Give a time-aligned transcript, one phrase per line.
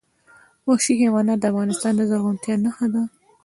[0.67, 3.01] وحشي حیوانات د افغانستان د زرغونتیا نښه ده.